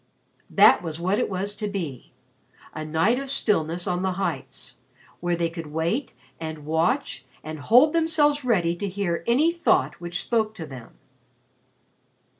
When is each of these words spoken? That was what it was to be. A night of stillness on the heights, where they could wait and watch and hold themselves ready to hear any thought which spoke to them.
That 0.49 0.81
was 0.81 0.99
what 0.99 1.19
it 1.19 1.29
was 1.29 1.55
to 1.57 1.67
be. 1.67 2.11
A 2.73 2.83
night 2.83 3.19
of 3.19 3.29
stillness 3.29 3.85
on 3.85 4.01
the 4.01 4.13
heights, 4.13 4.77
where 5.19 5.35
they 5.35 5.47
could 5.47 5.67
wait 5.67 6.15
and 6.39 6.65
watch 6.65 7.23
and 7.43 7.59
hold 7.59 7.93
themselves 7.93 8.43
ready 8.43 8.75
to 8.77 8.89
hear 8.89 9.23
any 9.27 9.51
thought 9.51 10.01
which 10.01 10.23
spoke 10.23 10.55
to 10.55 10.65
them. 10.65 10.97